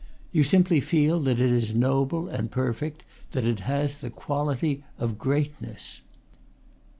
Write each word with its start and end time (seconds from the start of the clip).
You 0.31 0.43
simply 0.43 0.79
feel 0.79 1.19
that 1.19 1.39
it 1.39 1.51
is 1.51 1.75
noble 1.75 2.27
and 2.27 2.49
perfect, 2.49 3.03
that 3.33 3.45
it 3.45 3.59
has 3.59 3.99
the 3.99 4.09
quality 4.09 4.83
of 4.97 5.19
greatness. 5.19 6.01